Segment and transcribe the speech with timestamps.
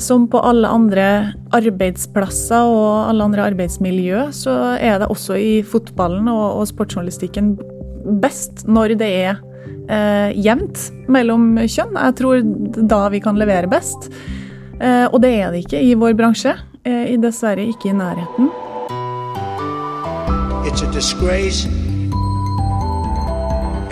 [0.00, 1.06] Som på alle andre
[1.54, 7.54] arbeidsplasser og alle andre arbeidsmiljø, så er det også i fotballen og, og sportsjournalistikken
[8.22, 9.38] best når det er
[9.88, 11.94] eh, jevnt mellom kjønn.
[11.94, 12.42] Jeg tror
[12.90, 14.10] da vi kan levere best.
[14.80, 16.56] Eh, og det er det ikke i vår bransje.
[16.84, 18.50] Eh, dessverre ikke i nærheten.
[20.64, 21.68] It's a disgrace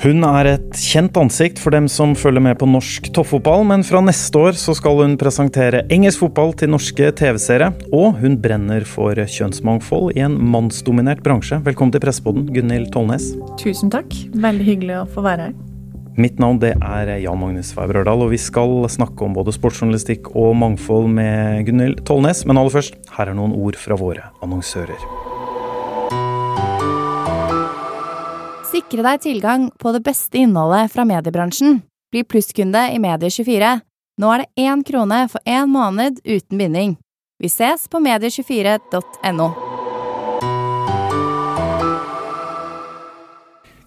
[0.00, 4.00] Hun er et kjent ansikt for dem som følger med på norsk toppfotball, men fra
[4.00, 7.68] neste år så skal hun presentere engelsk fotball til norske TV-seere.
[7.92, 11.60] Og hun brenner for kjønnsmangfold i en mannsdominert bransje.
[11.68, 13.34] Velkommen til Presseboden, Gunhild Tollnes.
[13.60, 14.16] Tusen takk.
[14.40, 15.58] Veldig hyggelig å få være her.
[16.16, 20.32] Mitt navn det er Jan Magnus Weiber Ørdal, og vi skal snakke om både sportsjournalistikk
[20.32, 22.46] og mangfold med Gunhild Tollnes.
[22.48, 25.29] Men aller først, her er noen ord fra våre annonsører.
[28.70, 31.80] Sikre deg tilgang på det beste innholdet fra mediebransjen.
[32.14, 33.70] Bli plusskunde i Medie24.
[34.22, 36.92] Nå er det én krone for én måned uten binding.
[37.42, 39.48] Vi ses på medie24.no.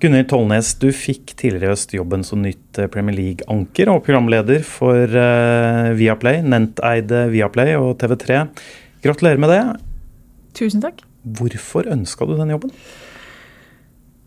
[0.03, 4.65] Gunnhild Tollnes, du fikk tidligere i høst jobben som nytt eh, Premier League-anker og programleder
[4.67, 8.41] for uh, Viaplay, Nenteide Viaplay og TV3.
[9.05, 9.63] Gratulerer med det.
[10.59, 11.05] Tusen takk.
[11.23, 12.75] Hvorfor ønska du den jobben?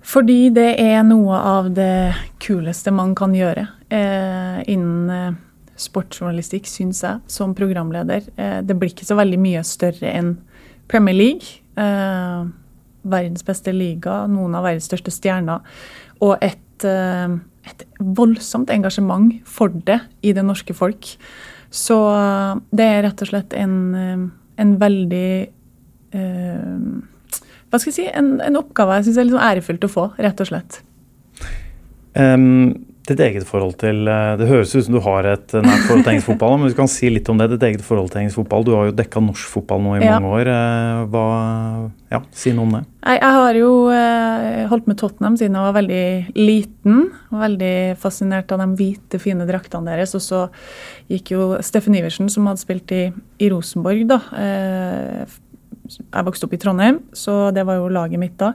[0.07, 5.39] Fordi det er noe av det kuleste man kan gjøre eh, innen eh,
[5.77, 8.29] sportsjournalistikk, syns jeg, som programleder.
[8.39, 10.37] Eh, det blir ikke så veldig mye større enn
[10.87, 11.59] Premier League.
[11.75, 12.47] Eh,
[13.07, 15.67] verdens beste liga, noen av verdens største stjerner.
[16.23, 21.17] Og et, eh, et voldsomt engasjement for det i det norske folk.
[21.75, 25.29] Så eh, det er rett og slett en, en veldig
[27.71, 30.11] hva skal jeg si, en, en oppgave jeg syns er litt sånn ærefullt å få,
[30.23, 30.83] rett og slett.
[32.17, 32.73] Um,
[33.07, 36.13] ditt eget forhold til eh, Det høres ut som du har et nært forhold til
[36.15, 37.49] engelsk fotball, men du kan si litt om det.
[37.53, 38.67] Ditt eget forhold til engelsk fotball.
[38.67, 40.17] Du har jo dekka norsk fotball nå i ja.
[40.17, 40.51] mange år.
[40.51, 41.27] Eh, hva,
[42.11, 42.83] ja, Si noe om det.
[43.07, 46.07] Jeg, jeg har jo eh, holdt med Tottenham siden jeg var veldig
[46.41, 47.01] liten.
[47.47, 50.17] Veldig fascinert av de hvite, fine draktene deres.
[50.19, 50.43] Og så
[51.13, 53.05] gikk jo Steffen Iversen, som hadde spilt i,
[53.39, 55.39] i Rosenborg, da, eh,
[55.89, 58.53] jeg vokste opp i Trondheim, så det var jo laget mitt da.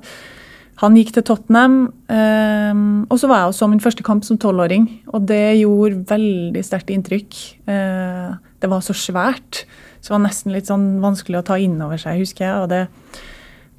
[0.81, 4.39] Han gikk til Tottenham, Eh, og så var jeg og så min første kamp som
[4.41, 4.87] tolvåring.
[5.15, 7.41] Og det gjorde veldig sterkt inntrykk.
[7.71, 8.31] Eh,
[8.61, 9.65] det var så svært,
[10.01, 12.55] så det var nesten litt sånn vanskelig å ta inn over seg, husker jeg.
[12.63, 12.87] og det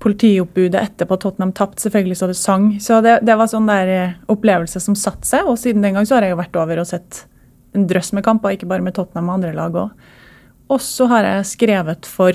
[0.03, 2.65] Politioppbudet etterpå Tottenham tapte, selvfølgelig så det sang.
[2.83, 5.47] Så det, det var sånn der eh, opplevelse som satte seg.
[5.47, 7.21] Og siden den gang så har jeg jo vært over og sett
[7.77, 10.09] en drøss med kamper, ikke bare med Tottenham og andre lag òg.
[10.73, 12.35] Og så har jeg skrevet for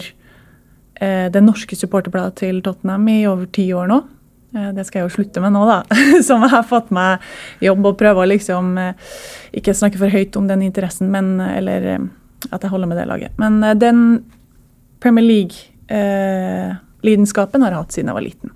[0.98, 4.00] det norske supporterbladet til Tottenham i over ti år nå.
[4.56, 5.78] Eh, det skal jeg jo slutte med nå, da.
[6.28, 7.12] Som har fått meg
[7.64, 8.94] jobb og prøve å liksom eh,
[9.60, 11.80] ikke snakke for høyt om den interessen, men Eller
[12.54, 13.32] at jeg holder med det laget.
[13.42, 14.00] Men den
[15.02, 18.50] Premier League-lidenskapen har jeg hatt siden jeg var liten.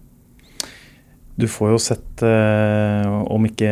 [1.35, 3.71] Du får jo sett, eh, om ikke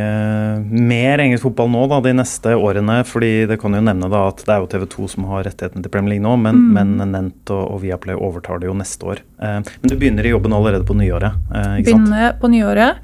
[0.63, 3.01] mer engelsk fotball nå da, de neste årene.
[3.05, 5.83] fordi det kan jo nevne da at det er jo TV 2 som har rettigheten
[5.83, 6.77] til Premier League nå, men, mm.
[6.77, 9.23] men Nent og, og, Viaplay overtar det jo neste år.
[9.41, 11.35] Eh, men du begynner i jobben allerede på nyåret?
[11.53, 11.75] Eh?
[11.83, 13.03] Begynner på nyåret.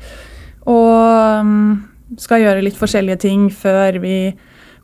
[0.66, 1.84] Og um,
[2.18, 4.18] skal gjøre litt forskjellige ting før vi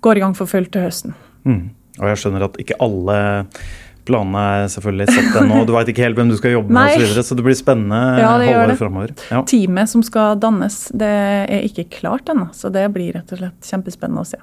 [0.01, 1.15] går i gang for fullt til høsten.
[1.47, 1.71] Mm.
[2.01, 3.17] Og jeg skjønner at ikke alle
[4.07, 5.62] Planene er selvfølgelig satt ennå.
[5.67, 6.95] Du veit ikke helt hvem du skal jobbe med osv.
[6.95, 9.13] Så, videre, så det blir spennende ja, halvår framover.
[9.29, 9.44] Ja.
[9.47, 12.50] Teamet som skal dannes, det er ikke klart ennå.
[12.57, 14.41] Så det blir rett og slett kjempespennende å se.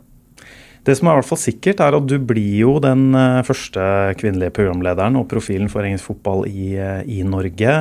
[0.87, 3.83] Det som er i hvert fall sikkert, er at du blir jo den eh, første
[4.21, 7.75] kvinnelige programlederen og profilen for engelsk fotball i, eh, i Norge.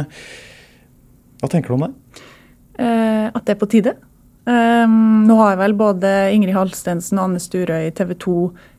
[1.37, 2.23] Hva tenker du om det?
[2.81, 3.93] Eh, at det er på tide.
[4.47, 8.35] Um, nå har vel både Ingrid Halstensen og Anne Sturøy i TV 2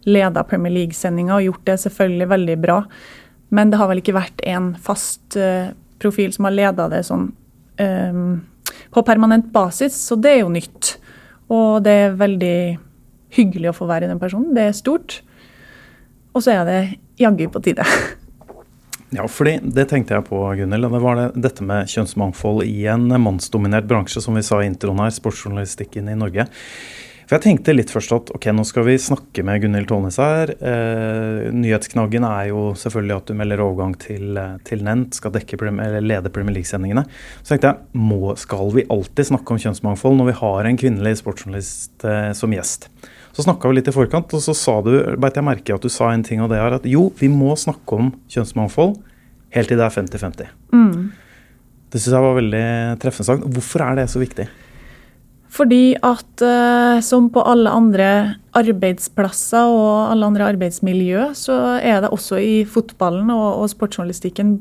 [0.08, 2.78] leda Premier League-sendinga og gjort det selvfølgelig veldig bra.
[3.52, 7.28] Men det har vel ikke vært en fast uh, profil som har leda det sånn
[7.84, 8.30] um,
[8.94, 10.94] på permanent basis, så det er jo nytt.
[11.52, 12.58] Og det er veldig
[13.36, 14.54] hyggelig å få være den personen.
[14.56, 15.20] Det er stort.
[16.32, 16.80] Og så er det
[17.20, 17.84] jaggu på tide.
[19.10, 20.84] Ja, fordi det tenkte jeg på, Gunhild.
[20.84, 25.00] Det var det, dette med kjønnsmangfold i en mannsdominert bransje, som vi sa i introen
[25.00, 26.44] her, sportsjournalistikken i Norge.
[27.28, 30.52] For jeg tenkte litt først at ok, nå skal vi snakke med Gunhild Tollnes her.
[30.64, 35.60] Eh, nyhetsknaggen er jo selvfølgelig at du melder overgang til, til Nent, skal dekke,
[36.00, 37.04] lede Premier League-sendingene.
[37.42, 41.18] Så tenkte jeg, må, skal vi alltid snakke om kjønnsmangfold når vi har en kvinnelig
[41.20, 42.88] sportsjournalist eh, som gjest?
[43.38, 44.90] Så snakka vi litt i forkant, og så sa du,
[45.22, 47.52] beit jeg merke at du sa en ting, og det er at jo, vi må
[47.54, 48.96] snakke om kjønnsmangfold
[49.54, 50.48] helt til det er 50-50.
[50.74, 51.12] Mm.
[51.86, 52.64] Det syns jeg var veldig
[52.98, 53.46] treffende sagt.
[53.54, 54.48] Hvorfor er det så viktig?
[55.54, 58.10] Fordi at eh, som på alle andre
[58.58, 64.58] arbeidsplasser og alle andre arbeidsmiljø, så er det også i fotballen og, og sportsjournalistikken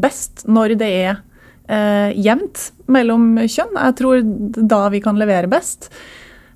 [0.00, 1.12] best når det er
[1.68, 3.76] eh, jevnt mellom kjønn.
[3.76, 4.24] Jeg tror
[4.56, 5.92] da vi kan levere best.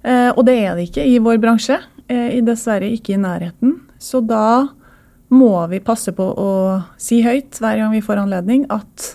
[0.05, 1.81] Uh, og det er det ikke i vår bransje.
[2.11, 3.77] dessverre ikke i nærheten.
[4.03, 4.67] Så da
[5.31, 6.51] må vi passe på å
[6.99, 9.13] si høyt hver gang vi får anledning at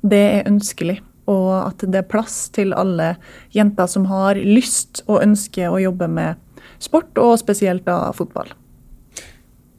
[0.00, 1.00] det er ønskelig
[1.30, 3.14] og at det er plass til alle
[3.54, 6.40] jenter som har lyst og ønsker å jobbe med
[6.82, 8.50] sport, og spesielt da fotball.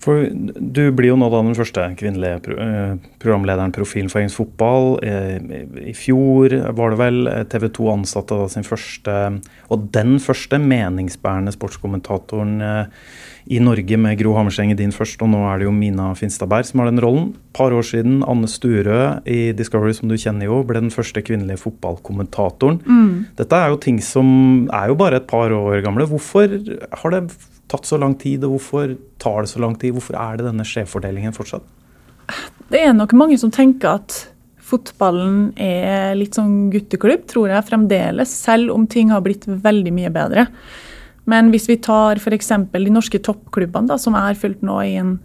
[0.02, 4.96] For Du blir jo nå da den første kvinnelige eh, programlederen profilen for engelsk fotball.
[5.06, 5.38] Eh,
[5.92, 9.18] I fjor var det vel eh, TV 2 ansatte da sin første,
[9.70, 12.58] og den første meningsbærende sportskommentatoren
[13.52, 16.68] i Norge med Gro Hammerseng i din først, og nå er det jo Mina Finstadberg
[16.70, 17.32] som har den rollen.
[17.58, 19.00] Par år siden, Anne Sturø
[19.30, 22.82] i Discovery, som du kjenner jo, ble den første kvinnelige fotballkommentatoren.
[22.86, 23.16] Mm.
[23.38, 26.10] Dette er jo ting som er jo bare et par år gamle.
[26.10, 26.54] Hvorfor
[27.02, 27.26] har det
[27.72, 29.96] tatt så lang tid, og hvorfor tar det så lang tid?
[29.96, 31.66] Hvorfor er det denne skjevfordelingen fortsatt?
[32.72, 34.18] Det er nok mange som tenker at
[34.72, 40.12] fotballen er litt sånn gutteklubb, tror jeg fremdeles, selv om ting har blitt veldig mye
[40.14, 40.48] bedre.
[41.30, 42.54] Men hvis vi tar f.eks.
[42.72, 45.18] de norske toppklubbene, da, som er fulgt nå i en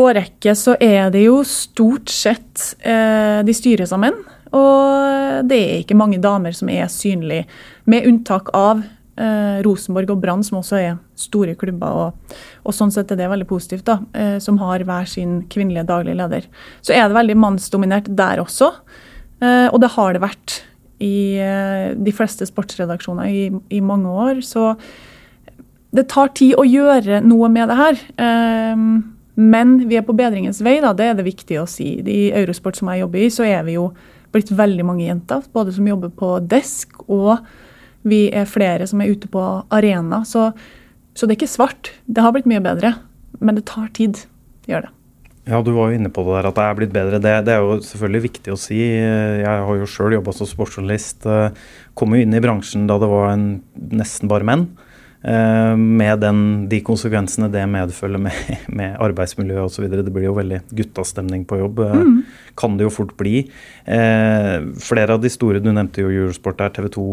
[0.00, 4.18] årrekke, så er det jo stort sett eh, De styres av menn.
[4.54, 7.46] Og det er ikke mange damer som er synlige,
[7.90, 8.82] med unntak av
[9.20, 11.94] eh, Rosenborg og Brann, som også er store klubber.
[12.04, 15.86] Og, og, sånn sett er det veldig positivt, da, eh, som har hver sin kvinnelige
[15.90, 16.46] daglig leder.
[16.84, 18.72] Så er det veldig mannsdominert der også,
[19.40, 20.60] eh, og det har det vært
[21.04, 24.44] i eh, de fleste sportsredaksjoner i, i mange år.
[24.46, 24.72] så
[25.94, 28.00] det tar tid å gjøre noe med det her.
[28.18, 30.92] Um, men vi er på bedringens vei, da.
[30.96, 31.96] det er det viktig å si.
[32.02, 33.88] I Eurosport som jeg jobber i, så er vi jo
[34.34, 35.44] blitt veldig mange jenter.
[35.54, 37.46] Både som jobber på desk, og
[38.04, 39.42] vi er flere som er ute på
[39.74, 40.22] arena.
[40.28, 40.50] Så,
[41.14, 41.92] så det er ikke svart.
[42.06, 42.94] Det har blitt mye bedre.
[43.40, 44.20] Men det tar tid.
[44.64, 44.92] Det gjør det.
[45.44, 47.20] Ja, Du var jo inne på det der at det er blitt bedre.
[47.20, 48.80] Det, det er jo selvfølgelig viktig å si.
[48.80, 51.28] Jeg har jo sjøl jobba som sportsjournalist.
[51.98, 53.48] Kom jo inn i bransjen da det var en,
[53.92, 54.68] nesten bare menn.
[55.24, 58.40] Eh, med den, de konsekvensene det medfølger med,
[58.78, 59.86] med arbeidsmiljø osv.
[59.88, 61.80] Det blir jo veldig guttastemning på jobb.
[61.86, 62.18] Eh, mm.
[62.60, 63.46] Kan det jo fort bli.
[63.88, 67.06] Eh, flere av de store, du nevnte jo Eurosport der, TV 2,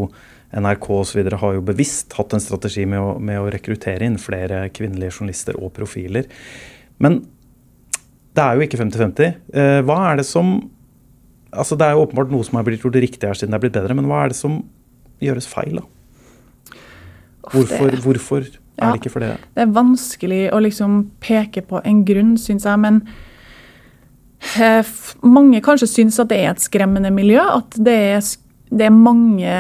[0.51, 1.21] NRK osv.
[1.41, 5.59] har jo bevisst hatt en strategi med å, med å rekruttere inn flere kvinnelige journalister
[5.59, 6.27] og profiler.
[7.01, 7.21] Men
[8.35, 9.39] det er jo ikke 50-50.
[9.87, 10.53] Hva er det som
[11.51, 13.63] Altså Det er jo åpenbart noe som er blitt gjort riktig her siden det er
[13.65, 14.61] blitt bedre, men hva er det som
[15.19, 15.81] gjøres feil?
[15.81, 16.77] da?
[17.51, 19.33] Hvorfor, hvorfor er ja, det ikke for det?
[19.55, 22.79] Det er vanskelig å liksom peke på en grunn, syns jeg.
[22.81, 23.01] Men
[24.61, 24.93] eh,
[25.25, 27.41] mange kanskje syns at det er et skremmende miljø.
[27.43, 28.31] At det er,
[28.71, 29.55] det er mange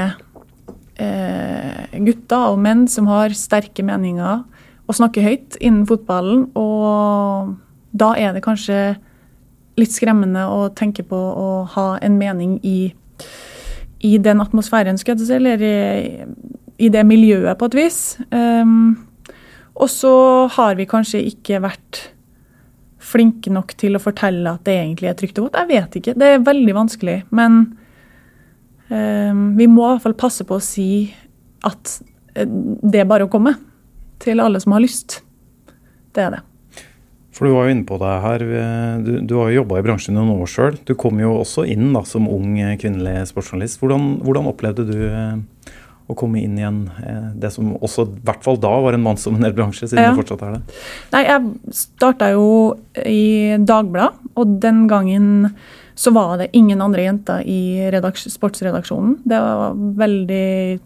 [0.99, 4.43] eh, gutter og menn som har sterke meninger
[4.87, 6.49] og snakker høyt innen fotballen.
[6.57, 7.53] Og
[7.95, 8.79] da er det kanskje
[9.79, 12.91] litt skremmende å tenke på å ha en mening i,
[14.03, 15.75] i den atmosfæren, skal jeg si, eller i,
[16.81, 18.01] i det miljøet, på et vis.
[18.29, 18.97] Um,
[19.79, 20.13] og så
[20.57, 22.07] har vi kanskje ikke vært
[23.01, 25.61] flinke nok til å fortelle at det egentlig er trygt og godt.
[25.63, 26.17] Jeg vet ikke.
[26.19, 27.17] Det er veldig vanskelig.
[27.33, 27.63] Men
[28.91, 30.91] vi må i hvert fall passe på å si
[31.67, 31.97] at
[32.35, 33.55] eh, det er bare å komme.
[34.21, 35.21] Til alle som har lyst.
[36.13, 36.41] Det er det.
[37.31, 38.43] For Du var jo inne på det her.
[39.01, 40.77] Du, du har jo jobba i bransjen noen år sjøl.
[40.85, 43.79] Du kom jo også inn da, som ung kvinnelig sportsjournalist.
[43.81, 45.71] Hvordan, hvordan opplevde du eh,
[46.11, 49.57] å komme inn igjen eh, det som også i hvert fall da var en mannsdominert
[49.57, 50.11] bransje, siden ja.
[50.11, 50.79] det fortsatt er det?
[51.15, 52.47] Nei, jeg starta jo
[53.07, 55.31] i Dagbladet, og den gangen
[56.01, 59.19] så var det ingen andre jenter i sportsredaksjonen.
[59.21, 60.79] Det var veldig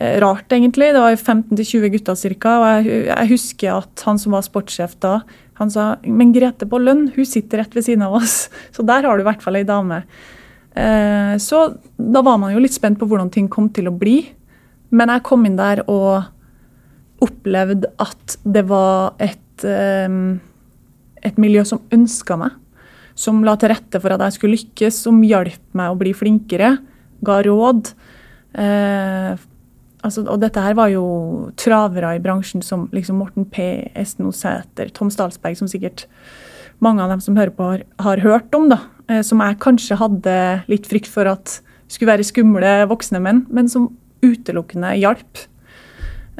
[0.00, 0.94] eh, rart, egentlig.
[0.94, 2.54] Det var 15-20 gutter ca.
[2.54, 5.18] Og jeg, jeg, husker at han som var sportssjef da,
[5.60, 8.46] han sa men Grete på lønn, hun sitter rett ved siden av oss.
[8.74, 10.00] Så der har du i hvert fall ei dame.
[10.72, 11.58] Eh, så
[12.00, 14.22] da var man jo litt spent på hvordan ting kom til å bli.
[14.88, 16.30] Men jeg kom inn der og
[17.22, 20.08] opplevde at det var et, eh,
[21.28, 22.56] et miljø som ønska meg.
[23.18, 26.76] Som la til rette for at jeg skulle lykkes, som hjalp meg å bli flinkere.
[27.24, 27.92] Ga råd.
[28.58, 29.32] Eh,
[30.02, 31.04] altså, og dette her var jo
[31.60, 36.06] travere i bransjen som liksom Morten P., Esten Sæter, Tom Stalsberg, som sikkert
[36.82, 38.70] mange av dem som hører på, har, har hørt om.
[38.72, 38.82] da.
[39.10, 40.36] Eh, som jeg kanskje hadde
[40.70, 41.60] litt frykt for at
[41.92, 43.90] skulle være skumle voksne menn, men som
[44.22, 45.46] utelukkende hjalp.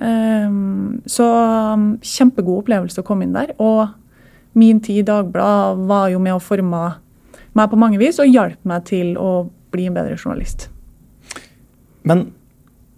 [0.02, 1.26] Um, så
[1.76, 3.52] um, kjempegod opplevelse å komme inn der.
[3.60, 3.90] Og
[4.58, 6.84] min tid i Dagbladet var jo med å forme
[7.52, 9.32] meg på mange vis og hjalp meg til å
[9.72, 10.68] bli en bedre journalist.
[12.08, 12.30] Men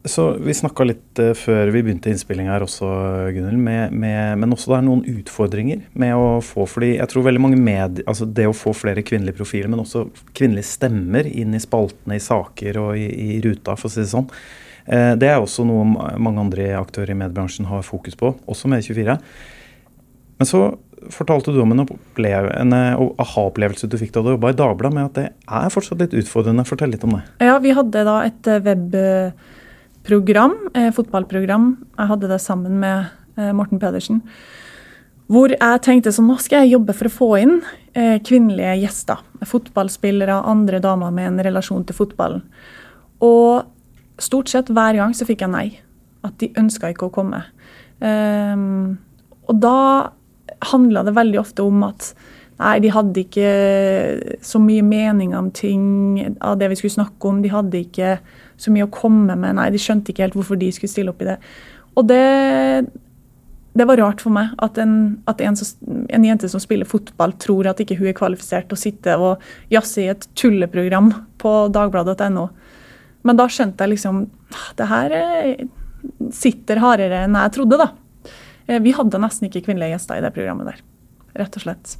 [0.04, 2.88] så Vi snakka litt uh, før vi begynte innspilling her også,
[3.32, 3.56] Gunnhild,
[3.96, 8.02] men også det er noen utfordringer med å få fordi jeg tror veldig mange med,
[8.04, 10.04] altså Det å få flere kvinnelige profiler, men også
[10.36, 14.12] kvinnelige stemmer inn i spaltene, i saker og i, i ruta, for å si det
[14.12, 14.28] sånn.
[14.84, 15.88] Uh, det er også noe
[16.20, 19.16] mange andre aktører i mediebransjen har fokus på, også med 24.
[20.36, 20.66] Men så
[21.12, 25.08] fortalte du om en, en eh, aha-opplevelse du fikk da du jobba i Dagbladet, med
[25.10, 26.66] at det er fortsatt litt utfordrende.
[26.68, 27.22] Fortell litt om det.
[27.44, 31.70] Ja, vi hadde da et webprogram, eh, fotballprogram.
[31.98, 34.22] Jeg hadde det sammen med eh, Morten Pedersen.
[35.32, 37.54] Hvor jeg tenkte sånn, nå skal jeg jobbe for å få inn
[37.96, 39.22] eh, kvinnelige gjester.
[39.48, 42.44] Fotballspillere, andre damer med en relasjon til fotballen.
[43.24, 43.64] Og
[44.20, 45.68] stort sett hver gang så fikk jeg nei.
[46.24, 47.40] At de ønska ikke å komme.
[48.04, 48.96] Um,
[49.48, 49.78] og da
[50.70, 52.12] handla det veldig ofte om at
[52.60, 53.52] nei, de hadde ikke
[54.44, 57.40] så mye mening om ting av det vi skulle snakke om.
[57.42, 58.18] De hadde ikke
[58.60, 59.56] så mye å komme med.
[59.58, 61.38] Nei, de skjønte ikke helt hvorfor de skulle stille opp i det.
[61.98, 62.20] Og det,
[63.74, 67.70] det var rart for meg at, en, at en, en, jente som spiller fotball, tror
[67.70, 69.42] at ikke hun er kvalifisert til å sitte og
[69.74, 71.10] jazze i et tulleprogram
[71.42, 72.48] på dagbladet.no.
[73.24, 74.26] Men da skjønte jeg liksom
[74.76, 75.12] Det her
[76.36, 77.86] sitter hardere enn jeg trodde, da.
[78.66, 80.82] Eh, vi hadde nesten ikke kvinnelige gjester i det programmet der.
[81.38, 81.96] Rett og slett.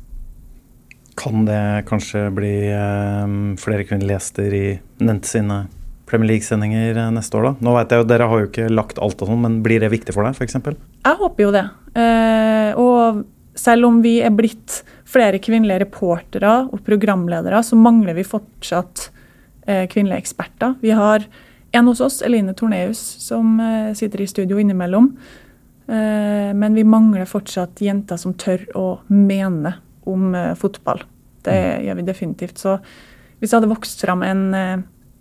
[1.18, 4.66] Kan det kanskje bli um, flere kvinnelige gjester i
[5.04, 5.64] Nent sine
[6.11, 7.52] Premier League-sendinger eh, neste år, da?
[7.64, 9.92] Nå vet jeg jo, Dere har jo ikke lagt alt og sånn, men blir det
[9.94, 10.59] viktig for deg, f.eks.?
[11.04, 11.64] Jeg håper jo det.
[12.00, 13.25] Eh, og
[13.59, 19.09] selv om vi er blitt flere kvinnelige reportere og programledere, så mangler vi fortsatt
[19.66, 20.75] eh, kvinnelige eksperter.
[20.83, 21.26] Vi har
[21.75, 25.12] en hos oss, Eline Torneus, som eh, sitter i studio innimellom.
[25.88, 29.76] Eh, men vi mangler fortsatt jenter som tør å mene
[30.08, 31.04] om eh, fotball.
[31.44, 31.84] Det mm.
[31.86, 32.60] gjør vi definitivt.
[32.60, 32.78] Så
[33.38, 34.44] hvis det hadde vokst fram en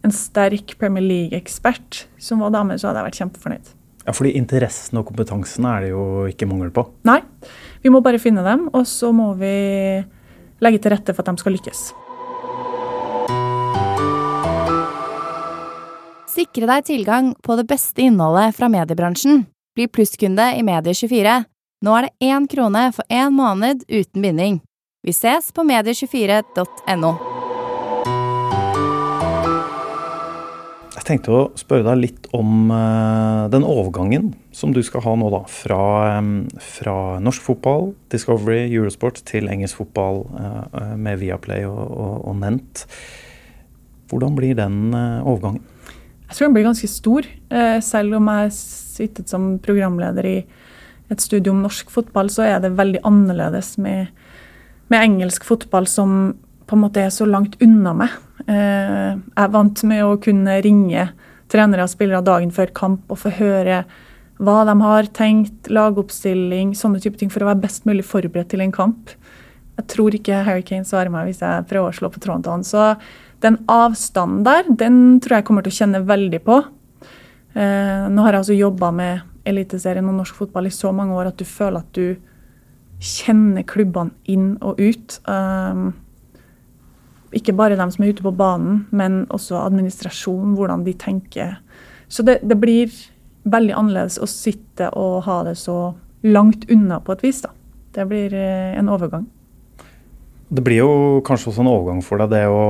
[0.04, 3.72] en sterk Premier League-ekspert som var dame, så hadde jeg vært kjempefornøyd.
[4.04, 6.84] Ja, fordi Interessen og kompetansen er det jo ikke mangel på?
[7.08, 7.22] Nei,
[7.84, 9.54] vi må bare finne dem, og så må vi
[10.64, 11.86] legge til rette for at de skal lykkes.
[16.34, 19.46] Sikre deg tilgang på det beste innholdet fra mediebransjen.
[19.74, 21.32] Bli plusskunde i Medie24.
[21.82, 24.60] Nå er det én krone for én måned uten binding.
[25.02, 27.10] Vi ses på medie24.no.
[30.94, 35.34] Jeg tenkte å spørre deg litt om uh, den overgangen som du skal ha nå,
[35.34, 35.42] da.
[35.50, 35.82] Fra,
[36.62, 42.86] fra norsk fotball, Discovery, Eurosport til engelsk fotball uh, med Viaplay og, og, og, Nent.
[44.14, 45.66] Hvordan blir den overgangen?
[46.30, 47.26] Jeg tror den blir ganske stor.
[47.82, 48.52] selv om jeg
[48.94, 50.38] sittet som programleder i
[51.12, 54.14] et studio om norsk fotball, så er det veldig annerledes med,
[54.90, 56.34] med engelsk fotball som
[56.70, 58.16] på en måte er så langt unna meg.
[58.48, 61.10] Eh, jeg er vant med å kunne ringe
[61.52, 63.84] trenere og spillere dagen før kamp og få høre
[64.44, 68.64] hva de har tenkt, lagoppstilling, sånne type ting, for å være best mulig forberedt til
[68.66, 69.14] en kamp.
[69.78, 72.56] Jeg tror ikke Harry Kane svarer meg hvis jeg prøver å slå på tråden til
[72.56, 72.66] han.
[72.68, 72.88] Så
[73.46, 76.60] den avstanden der, den tror jeg kommer til å kjenne veldig på.
[77.54, 81.30] Eh, nå har jeg altså jobba med Eliteserien og norsk fotball i så mange år
[81.30, 82.16] at du føler at du
[83.04, 85.18] kjenner klubbene inn og ut.
[85.28, 85.92] Um,
[87.36, 91.58] ikke bare dem som er ute på banen, men også administrasjon, hvordan de tenker.
[92.08, 92.94] Så det, det blir
[93.44, 95.94] veldig annerledes å sitte og ha det så
[96.24, 97.42] langt unna på et vis.
[97.44, 97.52] da.
[97.94, 99.26] Det blir eh, en overgang.
[100.54, 102.64] Det blir jo kanskje også en overgang for deg, det å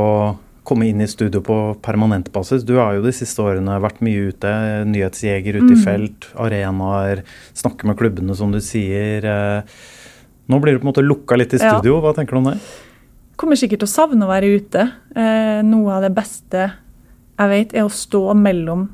[0.64, 2.64] komme inn i studio på permanent basis.
[2.68, 4.54] Du har jo de siste årene vært mye ute.
[4.88, 5.76] Nyhetsjeger ute mm.
[5.76, 7.26] i felt, arenaer,
[7.58, 9.28] snakke med klubbene, som du sier.
[9.28, 9.78] Eh,
[10.48, 12.00] nå blir du på en måte lukka litt i studio.
[12.04, 12.58] Hva tenker du om det?
[13.44, 14.86] kommer sikkert til å savne å være ute.
[15.18, 16.68] Eh, noe av det beste
[17.34, 18.88] jeg vet, er å stå mellom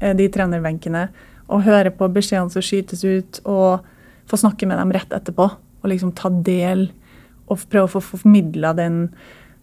[0.00, 1.08] eh, de trenerbenkene
[1.50, 3.82] og høre på beskjedene som skytes ut, og
[4.30, 5.48] få snakke med dem rett etterpå.
[5.82, 6.88] Og liksom ta del
[7.50, 9.08] og prøve å få formidla den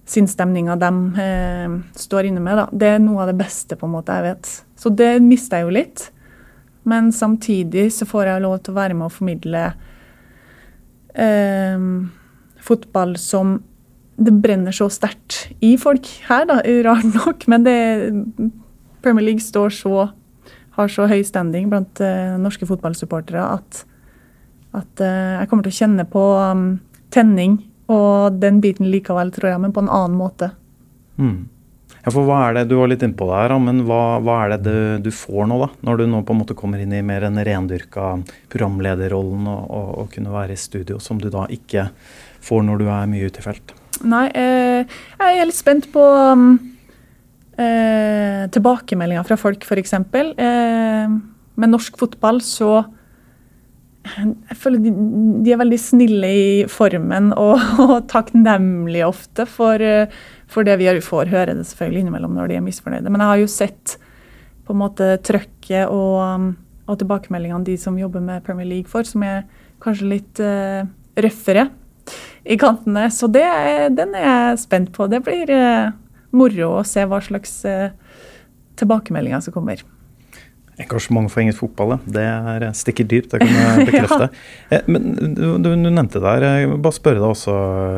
[0.08, 2.62] sinnsstemninga de eh, står inne med.
[2.62, 2.68] Da.
[2.72, 4.52] Det er noe av det beste på en måte jeg vet.
[4.80, 6.06] Så det mister jeg jo litt.
[6.88, 9.64] Men samtidig så får jeg lov til å være med og formidle
[11.12, 11.90] eh,
[12.64, 13.58] fotball som
[14.18, 17.46] det brenner så sterkt i folk her, da, rart nok.
[17.52, 17.78] Men det,
[19.06, 20.08] Premier League står så,
[20.78, 23.84] har så høy standing blant eh, norske fotballsupportere at,
[24.78, 26.70] at eh, jeg kommer til å kjenne på um,
[27.14, 27.60] tenning
[27.92, 30.52] og den biten likevel, tror jeg, men på en annen måte.
[31.18, 31.48] Mm.
[32.08, 34.54] Ja, for hva er det, Du var litt innpå det her, men hva, hva er
[34.54, 35.68] det du, du, får nå, da?
[35.84, 38.14] Når du nå på en måte kommer inn i mer en rendyrka
[38.54, 41.90] programlederrollen og, og, og, kunne være i studio, som du da ikke
[42.48, 43.76] får når du er mye ute i felt?
[44.08, 46.52] Nei, eh, jeg er litt spent på um,
[47.60, 49.98] eh, tilbakemeldinger fra folk, f.eks.
[49.98, 51.18] Eh,
[51.58, 52.86] med norsk fotball så
[54.16, 54.92] jeg føler de,
[55.46, 59.82] de, er veldig snille i formen og, og takknemlige ofte for,
[60.52, 63.12] for det vi får høre det selvfølgelig innimellom når de er misfornøyde.
[63.12, 63.98] Men jeg har jo sett
[64.68, 66.54] på en måte trøkket og,
[66.88, 69.46] og tilbakemeldingene de som jobber med Premier League for, som er
[69.84, 70.84] kanskje litt uh,
[71.18, 71.70] røffere
[72.48, 73.08] i kantene.
[73.14, 73.48] Så det,
[73.98, 75.08] den er jeg spent på.
[75.12, 75.94] Det blir uh,
[76.36, 77.94] moro å se hva slags uh,
[78.80, 79.84] tilbakemeldinger som kommer.
[80.78, 84.28] Engasjement for engelsk fotball, det er stikker dypt, det kan jeg bekrefte.
[84.70, 84.78] ja.
[84.78, 87.56] Eh, men du, du, nevnte der, jeg vil bare spørre deg også,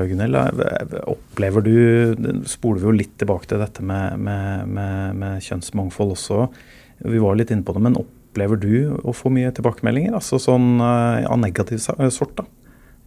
[0.08, 0.38] Gunhild.
[0.40, 1.74] Eh, opplever du
[2.48, 6.48] Spoler vi jo litt tilbake til dette med, med, med, med, kjønnsmangfold også.
[7.04, 8.72] Vi var litt inne på det, men opplever du
[9.04, 10.16] å få mye tilbakemeldinger?
[10.16, 12.48] Altså sånn eh, av negativ sort, da?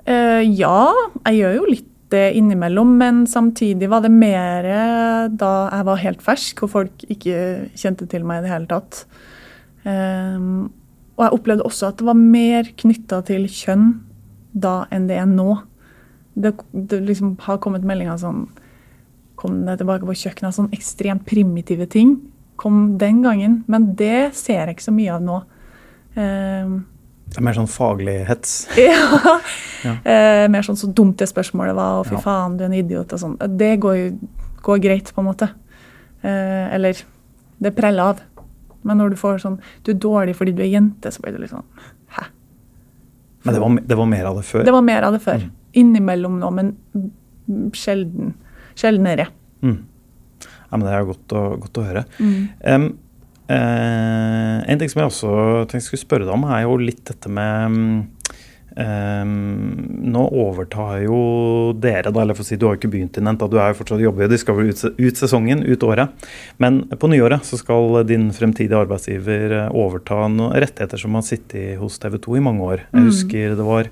[0.02, 0.90] Uh, ja,
[1.30, 4.66] jeg gjør jo litt det innimellom, men samtidig var det mer
[5.32, 7.36] da jeg var helt fersk og folk ikke
[7.72, 9.06] kjente til meg i det hele tatt.
[9.82, 10.70] Um,
[11.16, 13.88] og jeg opplevde også at det var mer knytta til kjønn
[14.52, 15.56] da enn det er nå.
[16.34, 18.46] Det, det liksom har kommet meldinger sånn
[19.42, 22.12] Kom det tilbake på kjøkkenet, sånn ekstremt primitive ting.
[22.60, 23.56] Kom den gangen.
[23.66, 25.38] Men det ser jeg ikke så mye av nå.
[26.14, 26.76] Um,
[27.32, 28.52] det er mer sånn faglig hets?
[28.78, 29.32] ja.
[29.82, 29.96] ja.
[30.04, 32.22] Uh, mer sånn så dumt det spørsmålet var, og fy ja.
[32.22, 33.34] faen, du er en idiot og sånn.
[33.58, 34.06] Det går jo
[34.62, 35.48] går greit, på en måte.
[36.22, 37.02] Uh, eller
[37.62, 38.22] det preller av.
[38.88, 41.44] Men når du får sånn Du er dårlig fordi du er jente, så blir det
[41.44, 41.66] litt sånn
[42.16, 42.26] Hæ?
[43.42, 44.64] Men det var, det var, mer av det før?
[44.66, 45.42] Det var mer av det før.
[45.42, 45.54] Mm.
[45.80, 46.68] Innimellom nå, men
[47.74, 48.36] sjelden.
[48.78, 49.26] Sjeldnere.
[49.66, 49.80] Mm.
[50.44, 52.04] Ja, men det er godt å, godt å høre.
[52.22, 52.36] Mm.
[52.62, 52.86] Um,
[53.50, 55.32] uh, en ting som jeg også
[55.64, 58.06] tenkte jeg skulle spørre deg om, er jo litt dette med
[58.76, 59.32] um,
[60.12, 61.18] nå overtar jo
[61.78, 63.72] dere, da, eller for å si, du har jo ikke begynt inn ennå, du er
[63.72, 66.28] jo fortsatt jobber, de skal vel ut, ut, sesongen, ut året.
[66.62, 71.80] Men på nyåret så skal din fremtidige arbeidsgiver eh, overta noen rettigheter som har sittet
[71.80, 72.86] hos TV 2 i mange år.
[72.90, 73.10] Jeg mm.
[73.10, 73.90] husker det var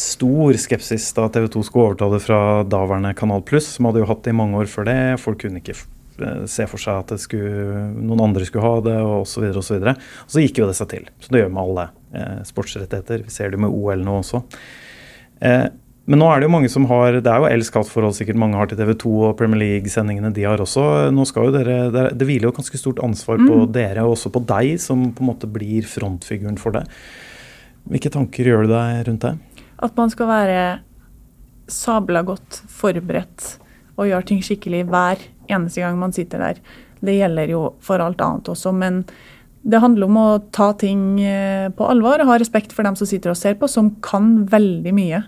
[0.00, 4.10] stor skepsis da TV 2 skulle overta det fra daværende Kanal Pluss, som hadde jo
[4.10, 5.00] hatt det i mange år før det.
[5.22, 5.78] Folk kunne ikke
[6.20, 9.46] Eh, se for seg at skulle, noen andre skulle ha det, og osv.
[9.50, 11.08] Og, så videre, og, så gikk jo det seg til.
[11.22, 11.88] Så det gjør med alle
[12.46, 13.24] sportsrettigheter.
[13.26, 14.42] Vi ser det med OL nå også.
[15.40, 15.68] Eh,
[16.10, 18.66] men nå er det jo mange som har Det er jo elsk-hat-forhold sikkert mange har
[18.70, 20.82] til TV 2 og Premier League-sendingene de har også.
[21.14, 23.70] Nå skal jo dere, det hviler jo ganske stort ansvar på mm.
[23.76, 26.82] dere, og også på deg, som på en måte blir frontfiguren for det.
[27.90, 29.34] Hvilke tanker gjør du deg rundt det?
[29.80, 30.60] At man skal være
[31.70, 33.52] sabla godt forberedt
[33.94, 36.62] og gjøre ting skikkelig hver eneste gang man sitter der.
[37.00, 39.04] Det gjelder jo for alt annet også, men
[39.62, 43.08] det handler om å ta ting eh, på alvor og ha respekt for dem som
[43.08, 45.22] sitter og ser på, som kan veldig mye.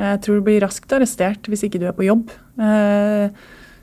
[0.00, 2.28] Jeg tror du blir raskt arrestert hvis ikke du er på jobb.
[2.60, 3.32] Eh,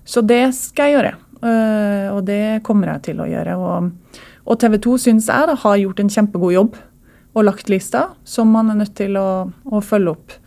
[0.07, 3.57] så det skal jeg gjøre, eh, og det kommer jeg til å gjøre.
[4.47, 6.77] Og TV 2 syns jeg da, har gjort en kjempegod jobb
[7.37, 10.37] og lagt lista, som man er nødt til å, å følge opp.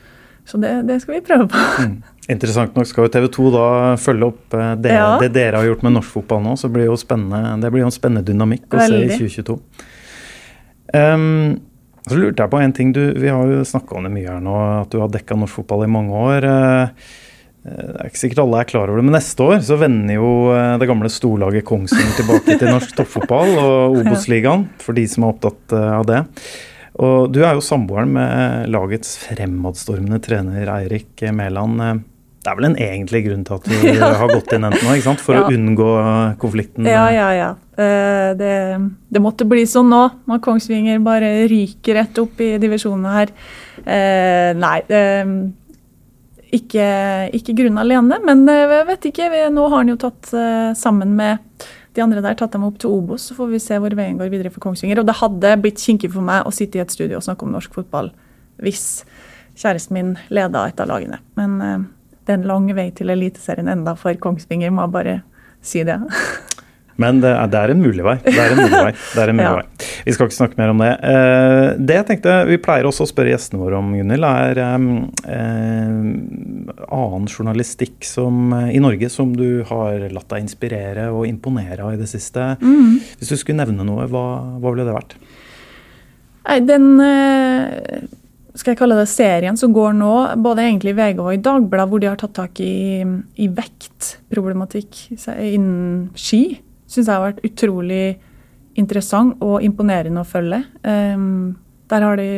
[0.48, 1.60] Så det, det, skal vi prøve på.
[1.84, 1.96] Mm.
[2.30, 3.64] Interessant nok skal jo TV 2 da
[3.98, 5.14] følge opp eh, det, ja.
[5.22, 6.56] det, dere har gjort med norsk fotball nå.
[6.60, 9.00] Så blir jo det blir jo en spennende dynamikk å Veldig.
[9.10, 9.56] se i 2022.
[10.90, 11.58] Um,
[12.06, 12.92] så lurte jeg på en ting.
[12.94, 15.60] Du, vi har jo snakka om det mye her nå, at du har dekka norsk
[15.60, 16.46] fotball i mange år.
[16.46, 17.18] Uh,
[17.60, 20.30] det er ikke sikkert alle er klar over det, men neste år så vender jo
[20.80, 25.74] det gamle storlaget Kongsvinger tilbake til norsk toppfotball og Obos-ligaen, for de som er opptatt
[25.76, 26.22] av det.
[27.00, 32.04] Og du er jo samboeren med lagets fremadstormende trener Eirik Mæland.
[32.40, 34.12] Det er vel en egentlig grunn til at du ja.
[34.20, 35.24] har gått inn enten nå, ikke sant?
[35.24, 35.44] for ja.
[35.44, 35.88] å unngå
[36.40, 36.88] konflikten?
[36.88, 37.50] Ja, ja, ja.
[37.80, 38.52] Eh, det,
[39.12, 43.32] det, måtte bli sånn nå, når Kongsvinger bare ryker rett opp i divisjonene her.
[43.84, 44.78] Eh, nei,
[46.50, 46.86] ikke,
[47.36, 49.28] ikke grunn alene, men jeg eh, vet ikke.
[49.52, 50.32] Nå har han jo tatt
[50.80, 53.94] sammen med de andre der tatt dem opp til Obos, så får vi se hvor
[53.98, 55.00] veien går videre for Kongsvinger.
[55.02, 57.56] Og det hadde blitt kinkig for meg å sitte i et studio og snakke om
[57.56, 58.12] norsk fotball
[58.60, 59.02] hvis
[59.58, 61.18] kjæresten min leda et av lagene.
[61.40, 61.56] Men
[62.26, 65.22] det er en lang vei til Eliteserien enda for Kongsvinger, må bare
[65.64, 65.98] si det.
[67.00, 68.16] Men det er, det er, en mulig vei.
[68.26, 68.92] Det er en mulig vei.
[69.24, 69.54] En mulig ja.
[69.56, 69.88] vei.
[70.04, 70.90] Vi skal ikke snakke mer om det.
[71.10, 74.76] Eh, det jeg tenkte vi pleier også å spørre gjestene våre om, Gunhild, er eh,
[76.90, 81.96] annen journalistikk som, eh, i Norge som du har latt deg inspirere og imponere av
[81.96, 82.54] i det siste.
[82.60, 83.00] Mm.
[83.20, 84.24] Hvis du skulle nevne noe, hva,
[84.60, 85.16] hva ville det vært?
[86.48, 88.08] Nei, den eh,
[88.58, 91.90] skal jeg kalle det serien som går nå, både egentlig i VG og i Dagbladet,
[91.92, 93.04] hvor de har tatt tak i,
[93.40, 96.42] i vektproblematikk innen ski,
[96.90, 98.18] syns jeg har vært utrolig
[98.78, 100.62] interessant og imponerende å følge.
[100.82, 101.56] Um,
[101.90, 102.28] der har det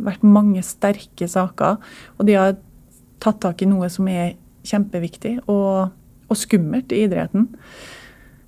[0.00, 1.76] vært mange sterke saker,
[2.16, 2.56] og de har
[3.24, 5.92] tatt tak i noe som er kjempeviktig og,
[6.28, 7.50] og skummelt i idretten.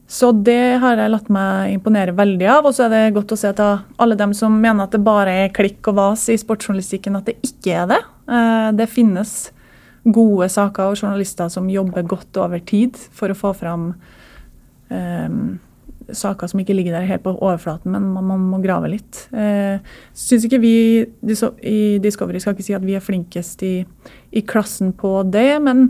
[0.07, 2.69] Så det har jeg latt meg imponere veldig av.
[2.69, 5.35] Og så er det godt å se at alle dem som mener at det bare
[5.43, 7.99] er klikk og vas i sportsjournalistikken, at det ikke er det.
[8.31, 9.35] Eh, det finnes
[10.07, 13.91] gode saker og journalister som jobber godt over tid for å få fram
[16.15, 19.27] saker som ikke ligger der helt på overflaten, men man, man må grave litt.
[19.35, 19.83] Eh,
[20.15, 23.81] synes ikke vi i Discovery skal ikke si at vi er flinkest i,
[24.33, 25.89] i klassen på det, men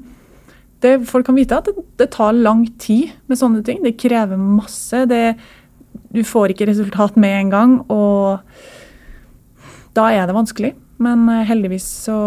[0.84, 3.82] det, folk kan vite at det, det, tar lang tid med sånne ting.
[3.84, 5.04] Det krever masse.
[5.08, 5.36] Det,
[6.12, 8.40] du får ikke resultat med en gang, og
[9.96, 10.74] da er det vanskelig.
[11.02, 12.18] Men eh, heldigvis så,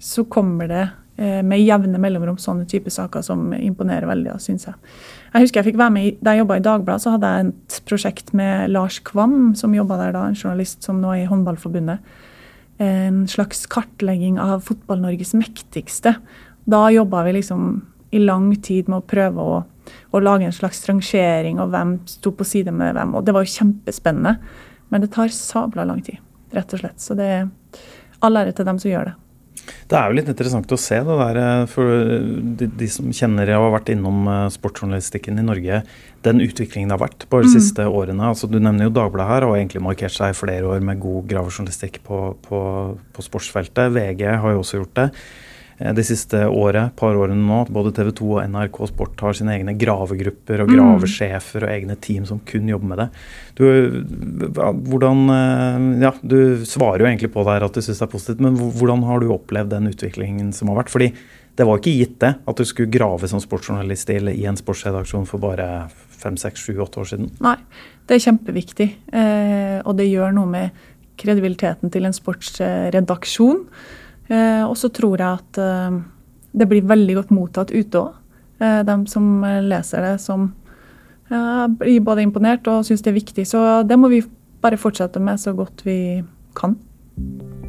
[0.00, 0.84] så kommer det
[1.20, 4.78] eh, med jevne mellomrom sånne type saker som imponerer veldig, syns jeg.
[5.30, 7.50] Jeg husker jeg fikk være med i, Da jeg jobba i Dagbladet, så hadde jeg
[7.52, 11.28] et prosjekt med Lars Kvam, som jobba der da, en journalist som nå er i
[11.30, 12.02] Håndballforbundet.
[12.82, 16.16] En slags kartlegging av Fotball-Norges mektigste.
[16.66, 17.70] Da jobba vi liksom
[18.10, 19.60] i lang tid med å prøve å,
[20.10, 23.14] å lage en slags rangering og hvem sto på side med hvem.
[23.14, 24.38] Og det var jo kjempespennende.
[24.90, 26.18] Men det tar sabla lang tid,
[26.56, 26.98] rett og slett.
[26.98, 27.50] Så det er
[28.26, 29.18] all ære til dem som gjør det.
[29.90, 32.04] Det er jo litt interessant å se det der, eh, for
[32.60, 35.82] de, de som kjenner og har vært innom eh, sportsjournalistikken i Norge,
[36.26, 37.54] den utviklingen det har vært på de mm.
[37.56, 38.30] siste årene.
[38.32, 41.00] Altså, du nevner jo Dagbladet her, og har egentlig markert seg i flere år med
[41.02, 42.64] god gravejournalistikk på, på,
[43.16, 43.94] på sportsfeltet.
[43.96, 45.08] VG har jo også gjort det.
[45.80, 49.36] Eh, de siste året, par årene nå, at både TV 2 og NRK Sport har
[49.36, 50.76] sine egne gravegrupper og mm.
[50.76, 53.08] gravesjefer og egne team som kun jobber med det.
[53.58, 53.64] Du,
[54.90, 58.14] hvordan, eh, ja, du svarer jo egentlig på det her at du syns det er
[58.14, 60.92] positivt, men hvordan har du opplevd den utviklingen som har vært?
[60.92, 61.12] Fordi
[61.58, 65.42] det var ikke gitt det, at du skulle grave som sportsjournalist i en sportsredaksjon for
[65.42, 67.32] bare fem, seks, sju, åtte år siden.
[67.42, 67.56] Nei,
[68.08, 68.86] det er kjempeviktig.
[69.12, 70.86] Eh, og det gjør noe med
[71.20, 73.64] kredibiliteten til en sportsredaksjon.
[74.30, 75.98] Eh, og så tror jeg at eh,
[76.52, 78.18] det blir veldig godt mottatt ute òg.
[78.62, 80.50] Eh, de som leser det, som
[81.30, 83.44] blir både imponert og syns det er viktig.
[83.46, 84.24] Så det må vi
[84.60, 86.24] bare fortsette med så godt vi
[86.58, 86.74] kan.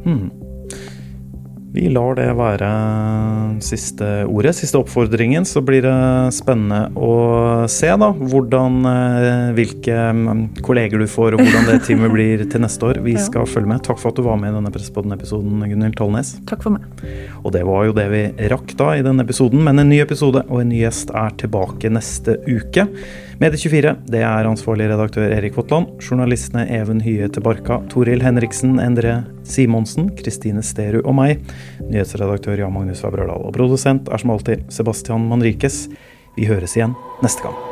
[0.02, 0.41] Mm.
[1.72, 2.68] Vi lar det være
[3.64, 5.46] siste ordet, siste oppfordringen.
[5.48, 11.40] Så blir det spennende å se da, hvordan, eh, hvilke mm, kolleger du får, og
[11.40, 13.00] hvordan det teamet blir til neste år.
[13.06, 13.80] Vi skal følge med.
[13.88, 16.34] Takk for at du var med i denne Presspodden-episoden, Gunhild Tollnes.
[16.50, 16.84] Takk for meg.
[17.40, 20.44] Og det var jo det vi rakk da i denne episoden, men en ny episode
[20.50, 22.90] og en ny gjest er tilbake neste uke.
[23.40, 25.88] Medie24 det er ansvarlig redaktør Erik Votland.
[26.04, 31.42] Journalistene Even Hye Barka, Toril Henriksen, Endre Simonsen, Kristine Sterud og meg.
[31.82, 33.48] Nyhetsredaktør Jan Magnus Vabrødal.
[33.48, 35.86] Og produsent er som alltid Sebastian Manrikes.
[36.36, 37.71] Vi høres igjen neste gang.